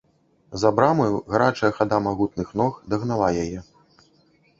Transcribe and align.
За 0.61 0.69
брамаю 0.77 1.19
гарачая 1.33 1.69
хада 1.79 1.99
магутных 2.07 2.55
ног 2.61 2.81
дагнала 2.95 3.29
яе. 3.43 3.59